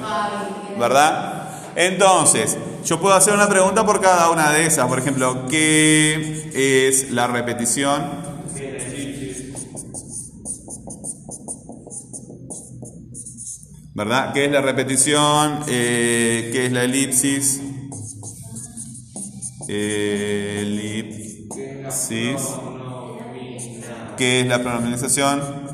¿Verdad? 0.78 1.50
Entonces, 1.76 2.58
yo 2.86 3.00
puedo 3.00 3.16
hacer 3.16 3.34
una 3.34 3.48
pregunta 3.48 3.86
por 3.86 4.02
cada 4.02 4.30
una 4.32 4.52
de 4.52 4.66
esas. 4.66 4.88
Por 4.88 5.00
ejemplo, 5.00 5.46
¿qué 5.50 6.88
es 6.90 7.12
la 7.12 7.28
repetición? 7.28 8.28
¿Verdad? 13.94 14.34
¿Qué 14.34 14.46
es 14.46 14.52
la 14.52 14.62
repetición? 14.62 15.64
Eh, 15.68 16.50
¿Qué 16.54 16.68
es 16.68 16.72
la 16.72 16.84
elipsis? 16.84 17.62
Elipsis. 19.72 21.46
¿Qué 24.18 24.42
es 24.42 24.48
la 24.48 24.64
pronominalización? 24.64 25.70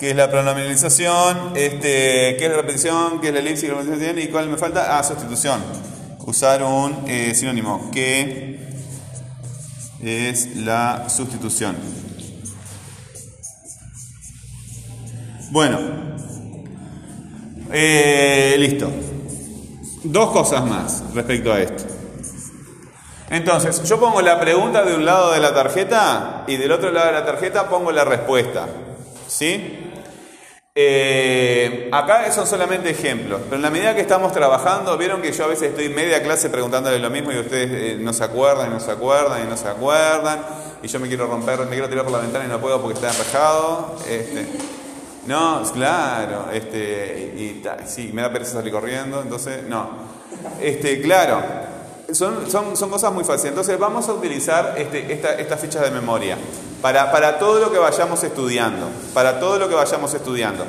¿Qué 0.00 0.10
es 0.10 0.16
la 0.16 0.28
pronominalización? 0.28 1.52
Este, 1.54 2.34
¿Qué 2.36 2.46
es 2.46 2.50
la 2.50 2.56
repetición? 2.56 3.20
¿Qué 3.20 3.28
es 3.28 3.34
la 3.34 3.40
elipsis? 3.40 3.70
¿Qué 3.70 4.08
es 4.08 4.14
la? 4.16 4.20
¿Y 4.22 4.28
cuál 4.28 4.48
me 4.48 4.56
falta? 4.56 4.98
Ah, 4.98 5.04
sustitución. 5.04 5.62
Usar 6.26 6.64
un 6.64 7.04
eh, 7.06 7.32
sinónimo. 7.32 7.90
¿Qué 7.92 8.58
es 10.02 10.56
la 10.56 11.08
sustitución? 11.08 12.09
Bueno, 15.50 15.78
eh, 17.72 18.54
listo. 18.56 18.88
Dos 20.04 20.30
cosas 20.30 20.64
más 20.64 21.02
respecto 21.12 21.52
a 21.52 21.60
esto. 21.60 21.84
Entonces, 23.30 23.82
yo 23.82 23.98
pongo 23.98 24.22
la 24.22 24.38
pregunta 24.38 24.84
de 24.84 24.94
un 24.94 25.04
lado 25.04 25.32
de 25.32 25.40
la 25.40 25.52
tarjeta 25.52 26.44
y 26.46 26.56
del 26.56 26.70
otro 26.70 26.92
lado 26.92 27.08
de 27.08 27.12
la 27.12 27.26
tarjeta 27.26 27.68
pongo 27.68 27.90
la 27.90 28.04
respuesta. 28.04 28.68
¿Sí? 29.26 29.88
Eh, 30.72 31.90
acá 31.92 32.30
son 32.30 32.46
solamente 32.46 32.90
ejemplos, 32.90 33.40
pero 33.44 33.56
en 33.56 33.62
la 33.62 33.70
medida 33.70 33.94
que 33.94 34.02
estamos 34.02 34.32
trabajando, 34.32 34.96
vieron 34.96 35.20
que 35.20 35.32
yo 35.32 35.44
a 35.44 35.48
veces 35.48 35.70
estoy 35.70 35.88
media 35.88 36.22
clase 36.22 36.48
preguntándole 36.48 37.00
lo 37.00 37.10
mismo 37.10 37.32
y 37.32 37.38
ustedes 37.38 37.70
eh, 37.72 37.96
no 38.00 38.12
se 38.12 38.22
acuerdan 38.22 38.68
y 38.70 38.74
no 38.74 38.80
se 38.80 38.92
acuerdan 38.92 39.44
y 39.44 39.48
no 39.48 39.56
se 39.56 39.68
acuerdan, 39.68 40.40
y 40.80 40.86
yo 40.86 41.00
me 41.00 41.08
quiero 41.08 41.26
romper, 41.26 41.58
me 41.60 41.70
quiero 41.70 41.88
tirar 41.88 42.04
por 42.04 42.12
la 42.12 42.20
ventana 42.20 42.44
y 42.44 42.48
no 42.48 42.60
puedo 42.60 42.80
porque 42.80 42.94
está 42.94 43.10
enrejado. 43.10 43.96
Este, 44.08 44.46
no, 45.30 45.62
claro, 45.72 46.46
este, 46.52 47.32
y, 47.36 47.62
sí, 47.86 48.10
me 48.12 48.22
da 48.22 48.32
pereza 48.32 48.54
salir 48.54 48.72
corriendo, 48.72 49.22
entonces, 49.22 49.62
no. 49.68 49.88
Este, 50.60 51.00
claro, 51.00 51.40
son, 52.12 52.50
son, 52.50 52.76
son 52.76 52.90
cosas 52.90 53.12
muy 53.12 53.22
fáciles. 53.22 53.50
Entonces 53.50 53.78
vamos 53.78 54.08
a 54.08 54.12
utilizar 54.12 54.74
este, 54.76 55.12
esta- 55.12 55.34
estas 55.34 55.60
fichas 55.60 55.82
de 55.82 55.90
memoria 55.92 56.36
para, 56.82 57.12
para 57.12 57.38
todo 57.38 57.60
lo 57.60 57.70
que 57.70 57.78
vayamos 57.78 58.22
estudiando, 58.24 58.88
para 59.14 59.38
todo 59.38 59.58
lo 59.58 59.68
que 59.68 59.74
vayamos 59.76 60.12
estudiando. 60.14 60.64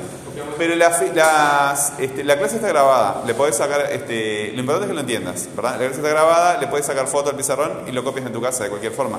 Pero 0.58 0.76
la, 0.76 0.90
las, 1.14 1.92
este, 1.98 2.22
la 2.24 2.38
clase 2.38 2.56
está 2.56 2.68
grabada, 2.68 3.22
le 3.26 3.34
podés 3.34 3.56
sacar, 3.56 3.88
este, 3.90 4.52
lo 4.54 4.60
importante 4.60 4.84
es 4.86 4.88
que 4.90 4.94
lo 4.94 5.00
entiendas, 5.00 5.48
¿verdad? 5.56 5.72
La 5.72 5.78
clase 5.78 5.96
está 5.96 6.08
grabada, 6.08 6.58
le 6.58 6.68
puedes 6.68 6.86
sacar 6.86 7.06
foto 7.08 7.30
al 7.30 7.36
pizarrón 7.36 7.82
y 7.88 7.92
lo 7.92 8.04
copias 8.04 8.26
en 8.26 8.32
tu 8.32 8.40
casa 8.40 8.64
de 8.64 8.70
cualquier 8.70 8.92
forma. 8.92 9.18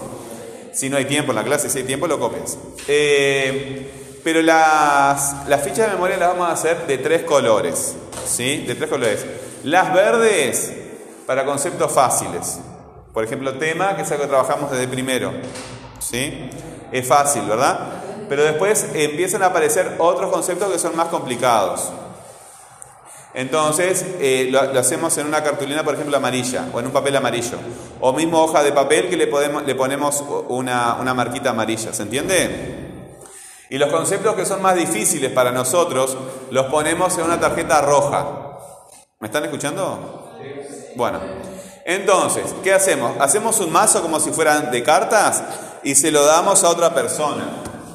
Si 0.72 0.90
no 0.90 0.98
hay 0.98 1.06
tiempo 1.06 1.32
en 1.32 1.36
la 1.36 1.44
clase, 1.44 1.70
si 1.70 1.80
hay 1.80 1.84
tiempo, 1.84 2.08
lo 2.08 2.18
copias. 2.20 2.58
Eh, 2.88 3.92
pero 4.24 4.42
las, 4.42 5.36
fichas 5.64 5.88
de 5.88 5.94
memoria 5.94 6.18
las 6.18 6.30
vamos 6.30 6.48
a 6.48 6.54
hacer 6.54 6.88
de 6.88 6.98
tres 6.98 7.24
colores. 7.24 7.96
¿Sí? 8.26 8.64
De 8.66 8.76
tres 8.76 8.90
colores. 8.90 9.26
Las 9.64 9.94
verdes 9.94 10.74
para 11.26 11.46
conceptos 11.46 11.92
fáciles. 11.92 12.60
Por 13.14 13.24
ejemplo, 13.24 13.58
tema, 13.58 13.96
que 13.96 14.04
es 14.04 14.12
algo 14.12 14.24
que 14.24 14.30
trabajamos 14.30 14.72
desde 14.72 14.88
primero. 14.88 15.32
¿Sí? 16.00 16.50
Es 16.92 17.08
fácil, 17.08 17.44
¿verdad? 17.44 17.80
Pero 18.30 18.44
después 18.44 18.88
empiezan 18.94 19.44
a 19.44 19.48
aparecer 19.48 19.96
otros 20.00 20.32
conceptos 20.32 20.72
que 20.72 20.80
son 20.80 20.96
más 20.96 21.08
complicados. 21.08 21.92
Entonces, 23.34 24.06
eh, 24.20 24.48
lo, 24.52 24.72
lo 24.72 24.80
hacemos 24.80 25.18
en 25.18 25.26
una 25.26 25.44
cartulina, 25.44 25.84
por 25.84 25.96
ejemplo, 25.96 26.16
amarilla, 26.16 26.68
o 26.72 26.80
en 26.80 26.86
un 26.86 26.92
papel 26.92 27.16
amarillo. 27.16 27.58
O 28.00 28.14
mismo 28.14 28.42
hoja 28.42 28.64
de 28.64 28.72
papel 28.72 29.10
que 29.10 29.18
le, 29.18 29.28
podemos, 29.28 29.66
le 29.66 29.76
ponemos 29.76 30.24
una, 30.50 30.96
una 30.96 31.14
marquita 31.14 31.50
amarilla. 31.50 31.92
¿Se 31.94 32.04
entiende? 32.04 32.93
Y 33.74 33.80
los 33.80 33.90
conceptos 33.92 34.36
que 34.36 34.46
son 34.46 34.62
más 34.62 34.76
difíciles 34.76 35.32
para 35.32 35.52
nosotros 35.52 36.16
los 36.52 36.68
ponemos 36.68 37.18
en 37.18 37.24
una 37.24 37.40
tarjeta 37.40 37.82
roja. 37.82 38.60
¿Me 39.20 39.26
están 39.26 39.46
escuchando? 39.46 40.32
Bueno, 40.96 41.20
entonces, 41.84 42.54
¿qué 42.64 42.72
hacemos? 42.72 43.14
Hacemos 43.20 43.60
un 43.62 43.72
mazo 43.72 44.04
como 44.04 44.20
si 44.20 44.30
fueran 44.30 44.70
de 44.70 44.84
cartas 44.84 45.44
y 45.82 45.96
se 45.96 46.12
lo 46.12 46.24
damos 46.24 46.64
a 46.64 46.70
otra 46.70 46.94
persona, 46.94 47.46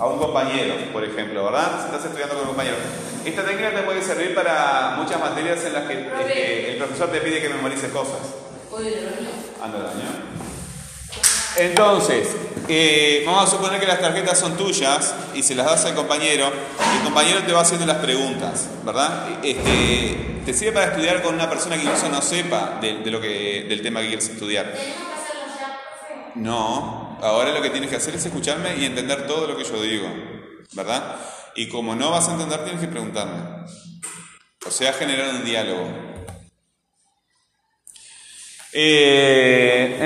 a 0.00 0.06
un 0.06 0.18
compañero, 0.18 0.74
por 0.92 1.04
ejemplo, 1.04 1.44
¿verdad? 1.44 1.70
Si 1.78 1.84
estás 1.94 2.06
estudiando 2.06 2.34
con 2.34 2.42
un 2.42 2.48
compañero. 2.48 2.76
Esta 3.24 3.44
técnica 3.44 3.72
te 3.72 3.82
puede 3.82 4.02
servir 4.02 4.34
para 4.34 4.96
muchas 4.96 5.20
materias 5.20 5.64
en 5.64 5.74
las 5.74 5.84
que 5.86 6.72
el 6.72 6.76
profesor 6.76 7.08
te 7.12 7.20
pide 7.20 7.40
que 7.40 7.50
memorices 7.50 7.92
cosas. 7.92 8.18
Reunión. 8.72 9.14
Anda, 9.62 9.78
daño. 9.78 10.38
Entonces, 11.56 12.28
eh, 12.68 13.22
vamos 13.26 13.44
a 13.44 13.50
suponer 13.50 13.80
que 13.80 13.86
las 13.86 14.00
tarjetas 14.00 14.38
son 14.38 14.56
tuyas 14.56 15.14
y 15.34 15.42
se 15.42 15.54
las 15.54 15.66
das 15.66 15.84
al 15.86 15.94
compañero. 15.94 16.50
El 16.96 17.04
compañero 17.04 17.42
te 17.42 17.52
va 17.52 17.62
haciendo 17.62 17.86
las 17.86 17.98
preguntas, 17.98 18.68
¿verdad? 18.84 19.40
Este, 19.42 20.40
te 20.44 20.54
sirve 20.54 20.72
para 20.72 20.86
estudiar 20.86 21.22
con 21.22 21.34
una 21.34 21.48
persona 21.48 21.76
que 21.76 21.84
incluso 21.84 22.08
no 22.08 22.22
sepa 22.22 22.78
de, 22.80 22.98
de 22.98 23.10
lo 23.10 23.20
que, 23.20 23.66
del 23.68 23.82
tema 23.82 24.00
que 24.00 24.08
quieres 24.08 24.28
estudiar. 24.28 24.74
No, 26.34 27.18
ahora 27.20 27.52
lo 27.52 27.60
que 27.62 27.70
tienes 27.70 27.90
que 27.90 27.96
hacer 27.96 28.14
es 28.14 28.24
escucharme 28.24 28.76
y 28.76 28.84
entender 28.84 29.26
todo 29.26 29.46
lo 29.46 29.56
que 29.56 29.64
yo 29.64 29.82
digo, 29.82 30.08
¿verdad? 30.72 31.16
Y 31.56 31.68
como 31.68 31.94
no 31.96 32.10
vas 32.10 32.28
a 32.28 32.32
entender, 32.32 32.62
tienes 32.62 32.80
que 32.80 32.88
preguntarme. 32.88 33.66
O 34.66 34.70
sea, 34.70 34.92
generar 34.92 35.30
un 35.30 35.44
diálogo. 35.44 35.88
Eh, 38.72 39.57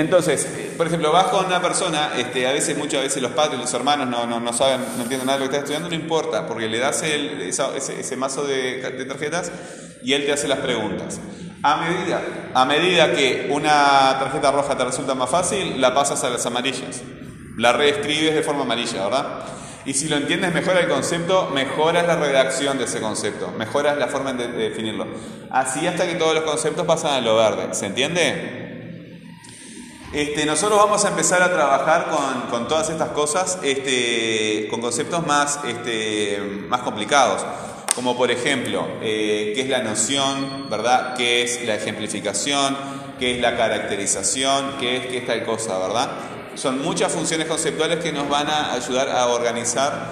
entonces, 0.03 0.47
por 0.77 0.87
ejemplo, 0.87 1.11
vas 1.11 1.25
con 1.25 1.45
una 1.45 1.61
persona, 1.61 2.11
este, 2.17 2.47
a 2.47 2.51
veces, 2.51 2.77
muchas 2.77 3.01
veces 3.01 3.21
los 3.21 3.31
padres, 3.31 3.59
los 3.59 3.73
hermanos 3.73 4.07
no, 4.07 4.25
no, 4.27 4.39
no 4.39 4.53
saben, 4.53 4.81
no 4.97 5.03
entienden 5.03 5.25
nada 5.27 5.39
de 5.39 5.45
lo 5.45 5.49
que 5.49 5.55
estás 5.57 5.69
estudiando, 5.69 5.89
no 5.89 5.95
importa, 6.01 6.45
porque 6.47 6.67
le 6.67 6.79
das 6.79 7.03
el- 7.03 7.41
esa- 7.41 7.75
ese, 7.75 7.99
ese 7.99 8.15
mazo 8.17 8.43
de, 8.45 8.81
de 8.81 9.05
tarjetas 9.05 9.51
y 10.03 10.13
él 10.13 10.25
te 10.25 10.33
hace 10.33 10.47
las 10.47 10.59
preguntas. 10.59 11.19
A 11.63 11.77
medida, 11.77 12.21
a 12.53 12.65
medida 12.65 13.13
que 13.13 13.47
una 13.51 14.17
tarjeta 14.19 14.51
roja 14.51 14.77
te 14.77 14.83
resulta 14.85 15.15
más 15.15 15.29
fácil, 15.29 15.79
la 15.79 15.93
pasas 15.93 16.23
a 16.23 16.29
las 16.29 16.45
amarillas. 16.45 17.01
La 17.57 17.71
reescribes 17.71 18.33
de 18.35 18.41
forma 18.43 18.63
amarilla, 18.63 19.03
¿verdad? 19.05 19.39
Y 19.85 19.93
si 19.93 20.07
lo 20.09 20.15
entiendes 20.17 20.53
mejor 20.53 20.75
el 20.77 20.87
concepto, 20.87 21.49
mejoras 21.53 22.07
la 22.07 22.15
redacción 22.15 22.77
de 22.77 22.85
ese 22.85 22.99
concepto, 22.99 23.53
mejoras 23.57 23.97
la 23.97 24.07
forma 24.07 24.33
de, 24.33 24.47
de 24.47 24.69
definirlo. 24.69 25.05
Así 25.51 25.85
hasta 25.85 26.07
que 26.07 26.15
todos 26.15 26.33
los 26.33 26.43
conceptos 26.45 26.85
pasan 26.85 27.13
a 27.13 27.21
lo 27.21 27.35
verde. 27.35 27.73
¿Se 27.73 27.85
entiende? 27.85 28.72
Este, 30.13 30.45
nosotros 30.45 30.77
vamos 30.77 31.03
a 31.05 31.07
empezar 31.09 31.41
a 31.41 31.51
trabajar 31.51 32.07
con, 32.11 32.41
con 32.51 32.67
todas 32.67 32.89
estas 32.89 33.09
cosas, 33.09 33.57
este, 33.63 34.67
con 34.69 34.79
conceptos 34.79 35.25
más, 35.25 35.59
este, 35.67 36.65
más 36.69 36.81
complicados, 36.81 37.43
como 37.95 38.15
por 38.15 38.29
ejemplo, 38.29 38.85
eh, 39.01 39.53
qué 39.55 39.61
es 39.61 39.69
la 39.69 39.79
noción, 39.79 40.69
¿verdad? 40.69 41.15
¿Qué 41.15 41.41
es 41.41 41.65
la 41.65 41.75
ejemplificación? 41.75 42.77
¿Qué 43.19 43.35
es 43.35 43.41
la 43.41 43.57
caracterización? 43.57 44.75
¿Qué 44.79 44.97
es 44.97 45.05
qué 45.07 45.17
es 45.17 45.25
tal 45.27 45.43
cosa, 45.45 45.79
verdad? 45.79 46.11
Son 46.55 46.79
muchas 46.83 47.11
funciones 47.11 47.47
conceptuales 47.47 47.97
que 47.97 48.11
nos 48.11 48.29
van 48.29 48.47
a 48.47 48.73
ayudar 48.73 49.09
a 49.09 49.27
organizar 49.27 50.09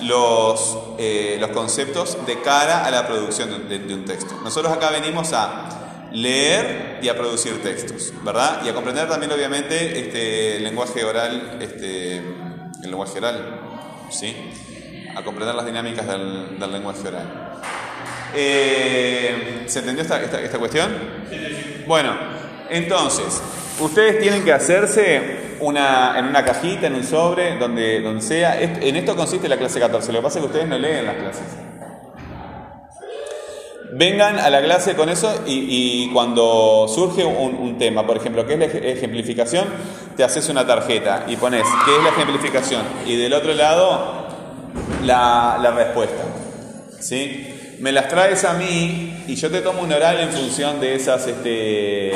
los, 0.00 0.78
eh, 0.98 1.36
los 1.38 1.50
conceptos 1.50 2.16
de 2.26 2.40
cara 2.40 2.86
a 2.86 2.90
la 2.90 3.06
producción 3.06 3.50
de, 3.68 3.78
de- 3.78 3.84
de 3.86 3.94
un 3.94 4.04
texto. 4.06 4.34
Nosotros 4.42 4.72
acá 4.72 4.90
venimos 4.90 5.32
a 5.34 5.81
leer 6.12 6.98
y 7.02 7.08
a 7.08 7.16
producir 7.16 7.62
textos, 7.62 8.12
¿verdad? 8.22 8.62
Y 8.64 8.68
a 8.68 8.74
comprender 8.74 9.08
también, 9.08 9.32
obviamente, 9.32 9.98
este, 9.98 10.56
el 10.56 10.64
lenguaje 10.64 11.04
oral, 11.04 11.58
este, 11.60 12.16
el 12.16 12.90
lenguaje 12.90 13.18
oral, 13.18 13.60
¿sí? 14.10 14.34
A 15.16 15.22
comprender 15.22 15.54
las 15.54 15.66
dinámicas 15.66 16.06
del, 16.06 16.58
del 16.58 16.72
lenguaje 16.72 17.08
oral. 17.08 17.60
Eh, 18.34 19.64
¿Se 19.66 19.80
entendió 19.80 20.02
esta, 20.02 20.22
esta, 20.22 20.40
esta 20.40 20.58
cuestión? 20.58 20.90
Bueno, 21.86 22.16
entonces, 22.70 23.42
ustedes 23.80 24.20
tienen 24.20 24.44
que 24.44 24.52
hacerse 24.52 25.56
una, 25.60 26.18
en 26.18 26.26
una 26.26 26.44
cajita, 26.44 26.86
en 26.86 26.94
un 26.94 27.04
sobre, 27.04 27.56
donde, 27.56 28.00
donde 28.00 28.22
sea. 28.22 28.60
En 28.60 28.96
esto 28.96 29.14
consiste 29.14 29.48
la 29.48 29.56
clase 29.56 29.78
14. 29.78 30.12
Lo 30.12 30.18
que 30.18 30.22
pasa 30.22 30.38
es 30.38 30.44
que 30.44 30.46
ustedes 30.46 30.68
no 30.68 30.78
leen 30.78 31.06
las 31.06 31.16
clases. 31.16 31.61
Vengan 33.94 34.38
a 34.38 34.48
la 34.48 34.62
clase 34.62 34.94
con 34.94 35.10
eso 35.10 35.42
y, 35.46 36.10
cuando 36.14 36.86
surge 36.88 37.24
un, 37.24 37.76
tema, 37.78 38.06
por 38.06 38.16
ejemplo, 38.16 38.46
¿qué 38.46 38.54
es 38.54 38.58
la 38.58 38.64
ej- 38.64 38.84
ejemplificación? 38.84 39.66
Te 40.16 40.24
haces 40.24 40.48
una 40.48 40.66
tarjeta 40.66 41.24
y 41.28 41.36
pones 41.36 41.62
¿qué 41.84 41.96
es 41.96 42.02
la 42.02 42.08
ejemplificación? 42.08 42.82
Y 43.06 43.16
del 43.16 43.34
otro 43.34 43.52
lado 43.52 44.26
la, 45.04 45.74
respuesta. 45.76 46.22
¿Sí? 47.00 47.76
Me 47.80 47.92
las 47.92 48.08
traes 48.08 48.44
a 48.44 48.54
mí 48.54 49.24
y 49.26 49.34
yo 49.34 49.50
te 49.50 49.60
tomo 49.60 49.82
un 49.82 49.92
oral 49.92 50.20
en 50.20 50.30
función 50.30 50.80
de 50.80 50.94
esas, 50.94 51.26
este, 51.26 52.12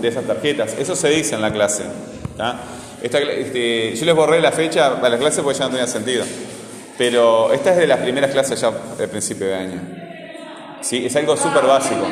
de 0.00 0.08
esas 0.08 0.24
tarjetas. 0.24 0.76
Eso 0.78 0.94
se 0.94 1.08
dice 1.08 1.34
en 1.34 1.42
la 1.42 1.52
clase. 1.52 1.84
Esta 3.02 3.18
este, 3.18 3.96
yo 3.96 4.04
les 4.04 4.14
borré 4.14 4.40
la 4.40 4.52
fecha 4.52 4.98
a 5.02 5.08
la 5.08 5.18
clase 5.18 5.42
porque 5.42 5.58
ya 5.58 5.64
no 5.64 5.70
tenía 5.72 5.86
sentido. 5.88 6.24
Pero 6.96 7.52
esta 7.52 7.72
es 7.72 7.78
de 7.78 7.86
las 7.88 7.98
primeras 7.98 8.30
clases 8.30 8.60
ya 8.60 8.70
del 8.96 9.08
principio 9.08 9.48
de 9.48 9.54
año. 9.54 9.99
Sí, 10.80 11.06
es 11.06 11.16
algo 11.16 11.36
súper 11.36 11.64
básico. 11.64 12.06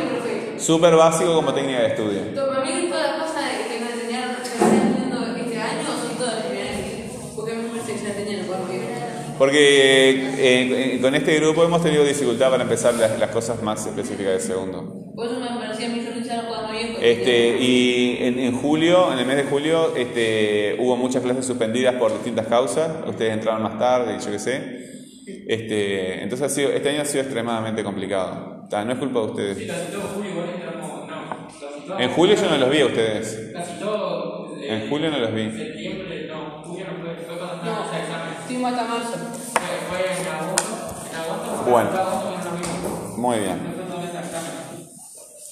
Súper 0.59 0.95
básico 0.95 1.35
como 1.35 1.55
técnica 1.55 1.81
de 1.81 1.87
estudio. 1.89 2.21
Para 2.35 2.65
mí 2.65 2.89
todas 2.89 3.19
las 3.19 3.29
cosas 3.29 3.45
que 3.69 3.81
me 3.81 3.93
enseñaron, 3.93 4.37
que 4.37 4.49
me 4.49 4.55
están 4.55 4.87
enseñando 4.87 5.37
este 5.37 5.61
año 5.61 5.83
son 5.87 6.17
todas 6.17 6.37
de 6.37 6.49
primer 6.49 6.69
año. 6.69 6.85
Porque 7.35 7.53
porque 9.39 10.11
eh, 10.11 10.95
eh, 10.97 10.99
con 11.01 11.15
este 11.15 11.37
grupo 11.37 11.63
hemos 11.63 11.83
tenido 11.83 12.05
dificultad 12.05 12.51
para 12.51 12.65
empezar 12.65 12.95
las, 12.95 13.19
las 13.19 13.31
cosas 13.31 13.63
más 13.63 13.87
específicas 13.87 14.33
de 14.33 14.41
segundo. 14.41 14.95
Este, 17.01 17.57
y 17.59 18.19
en, 18.21 18.39
en 18.39 18.53
julio, 18.61 19.13
en 19.13 19.21
el 19.21 19.27
mes 19.27 19.37
de 19.37 19.45
julio, 19.45 19.95
este, 19.97 20.77
hubo 20.81 20.97
muchas 20.97 21.23
clases 21.23 21.47
suspendidas 21.47 21.95
por 21.95 22.13
distintas 22.13 22.47
causas. 22.49 22.91
Ustedes 23.07 23.33
entraron 23.33 23.63
más 23.63 23.79
tarde 23.79 24.17
y 24.19 24.25
yo 24.25 24.31
qué 24.33 24.39
sé. 24.39 24.89
Este, 25.47 26.23
entonces 26.23 26.51
ha 26.51 26.55
sido, 26.55 26.71
este 26.71 26.89
año 26.89 27.03
ha 27.03 27.05
sido 27.05 27.23
extremadamente 27.23 27.85
complicado. 27.85 28.58
Ta, 28.71 28.85
No 28.85 28.93
es 28.93 28.99
culpa 28.99 29.21
de 29.21 29.27
Sí, 29.27 29.31
ustedes. 29.31 29.71
casi 29.71 29.93
todo 29.93 30.03
julio 30.15 30.31
igual 30.31 30.49
entramos, 30.55 31.09
no, 31.09 31.49
casi 31.49 31.87
todo. 31.87 31.99
En 31.99 32.11
julio 32.13 32.35
yo 32.37 32.51
no 32.51 32.57
los 32.59 32.71
vi 32.71 32.81
a 32.81 32.87
ustedes. 32.87 33.53
Casi 33.55 33.73
todo. 33.81 34.57
eh, 34.59 34.75
En 34.85 34.91
julio 34.91 35.11
no 35.11 35.19
los 35.19 35.35
vi. 35.35 35.51
Septiembre, 35.51 36.27
no, 36.29 36.63
julio 36.65 36.85
no 36.87 37.01
fue, 37.03 37.15
fue 37.25 37.39
cuando 37.39 37.55
estábamos 37.57 37.93
a 37.93 37.99
examen. 38.03 38.35
Estuvimos 38.41 38.73
hasta 38.73 38.85
marzo. 38.85 39.13
Fue, 39.13 39.73
fue 39.89 40.21
en 40.21 40.29
agosto. 40.29 41.07
En 41.11 41.17
agosto, 41.17 41.71
Bueno. 41.71 41.91
en 41.91 41.97
no. 42.83 43.17
Muy 43.17 43.39
bien. 43.39 43.59
No. 43.59 43.89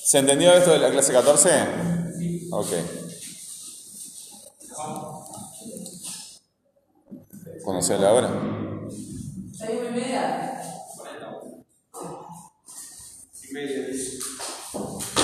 ¿Se 0.04 0.18
entendió 0.18 0.52
esto 0.52 0.70
de 0.72 0.78
la 0.78 0.90
clase 0.90 1.12
14? 1.12 1.50
Ok. 2.52 2.68
¿Cuándo 7.64 7.82
sea 7.82 7.98
la 7.98 8.12
hora? 8.12 8.30
Seis 9.52 9.80
y 9.88 9.92
media. 9.92 10.55
Veja 13.56 13.88
isso. 13.88 15.16